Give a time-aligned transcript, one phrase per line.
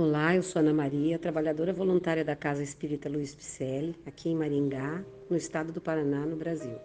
[0.00, 5.04] Olá, eu sou Ana Maria, trabalhadora voluntária da Casa Espírita Luiz Picelli, aqui em Maringá,
[5.28, 6.78] no estado do Paraná, no Brasil.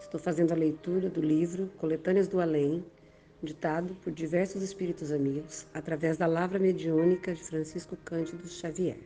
[0.00, 2.84] Estou fazendo a leitura do livro Coletâneas do Além,
[3.40, 8.98] ditado por diversos espíritos amigos, através da lavra mediúnica de Francisco Cândido Xavier.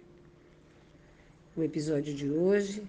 [1.55, 2.83] O episódio de hoje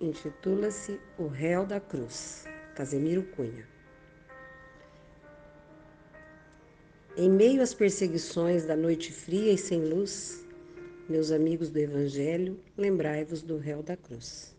[0.00, 2.44] intitula-se O Réu da Cruz,
[2.76, 3.73] Casemiro Cunha.
[7.16, 10.44] Em meio às perseguições da noite fria e sem luz,
[11.08, 14.52] meus amigos do Evangelho, lembrai-vos do réu da cruz.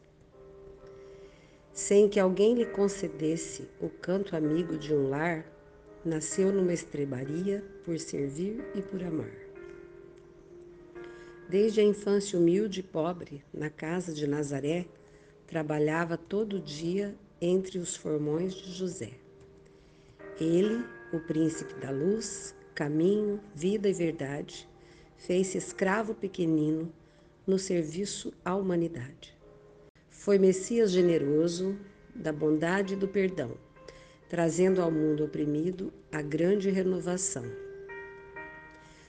[1.74, 5.46] Sem que alguém lhe concedesse o canto amigo de um lar,
[6.06, 9.36] nasceu numa estrebaria por servir e por amar.
[11.50, 14.86] Desde a infância humilde e pobre, na casa de Nazaré,
[15.46, 19.25] trabalhava todo dia entre os formões de José.
[20.40, 24.68] Ele, o príncipe da luz, caminho, vida e verdade,
[25.16, 26.92] fez-se escravo pequenino
[27.48, 29.34] no serviço à humanidade.
[30.10, 31.78] Foi Messias generoso,
[32.14, 33.52] da bondade e do perdão,
[34.28, 37.46] trazendo ao mundo oprimido a grande renovação.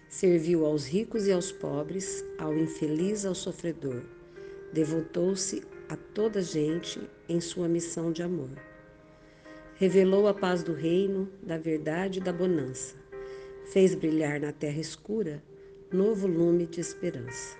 [0.08, 4.00] Serviu aos ricos e aos pobres, ao infeliz e ao sofredor.
[4.72, 8.75] Devotou-se a toda gente em sua missão de amor
[9.78, 12.96] revelou a paz do reino, da verdade e da bonança.
[13.66, 15.42] Fez brilhar na terra escura
[15.92, 17.56] novo lume de esperança.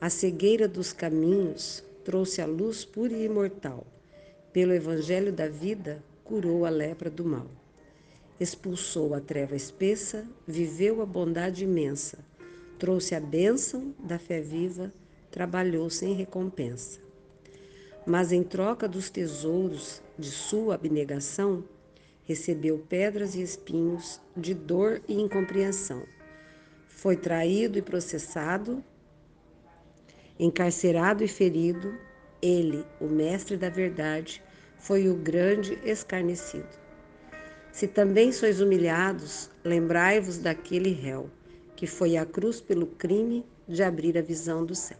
[0.00, 3.86] A cegueira dos caminhos trouxe a luz pura e imortal.
[4.52, 7.46] Pelo evangelho da vida, curou a lepra do mal.
[8.40, 12.18] Expulsou a treva espessa, viveu a bondade imensa.
[12.80, 14.92] Trouxe a bênção da fé viva,
[15.30, 17.00] trabalhou sem recompensa
[18.06, 21.64] mas em troca dos tesouros de sua abnegação,
[22.24, 26.02] recebeu pedras e espinhos de dor e incompreensão.
[26.88, 28.82] Foi traído e processado,
[30.38, 31.94] encarcerado e ferido,
[32.40, 34.42] ele, o mestre da verdade,
[34.78, 36.82] foi o grande escarnecido.
[37.70, 41.30] Se também sois humilhados, lembrai-vos daquele réu,
[41.76, 44.98] que foi à cruz pelo crime de abrir a visão do céu.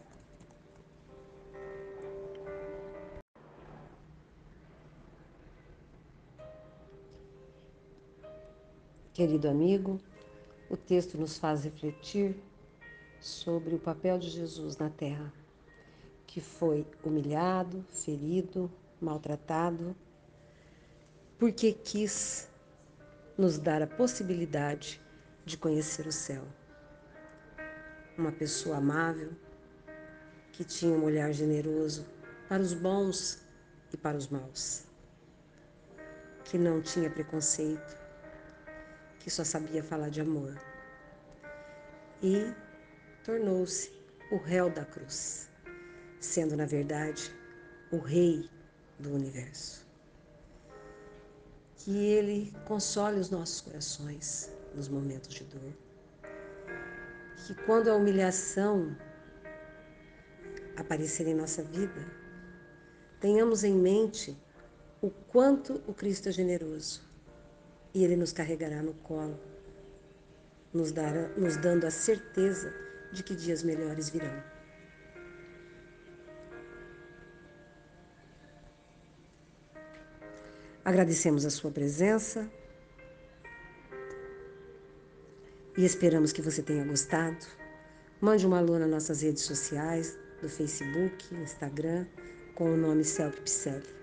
[9.14, 10.00] Querido amigo,
[10.70, 12.34] o texto nos faz refletir
[13.20, 15.30] sobre o papel de Jesus na terra,
[16.26, 19.94] que foi humilhado, ferido, maltratado,
[21.38, 22.48] porque quis
[23.36, 24.98] nos dar a possibilidade
[25.44, 26.44] de conhecer o céu.
[28.16, 29.32] Uma pessoa amável,
[30.52, 32.06] que tinha um olhar generoso
[32.48, 33.42] para os bons
[33.92, 34.84] e para os maus,
[36.46, 38.01] que não tinha preconceito,
[39.22, 40.60] que só sabia falar de amor.
[42.20, 42.52] E
[43.24, 43.92] tornou-se
[44.32, 45.48] o réu da cruz,
[46.18, 47.32] sendo, na verdade,
[47.92, 48.50] o rei
[48.98, 49.86] do universo.
[51.76, 55.72] Que ele console os nossos corações nos momentos de dor.
[57.46, 58.96] Que quando a humilhação
[60.76, 62.06] aparecer em nossa vida,
[63.20, 64.36] tenhamos em mente
[65.00, 67.11] o quanto o Cristo é generoso
[67.94, 69.38] e Ele nos carregará no colo,
[70.72, 72.72] nos, dará, nos dando a certeza
[73.12, 74.42] de que dias melhores virão.
[80.84, 82.50] Agradecemos a sua presença
[85.76, 87.46] e esperamos que você tenha gostado.
[88.20, 92.06] Mande uma alô nas nossas redes sociais, do Facebook, Instagram,
[92.54, 94.01] com o nome Celp Pselli.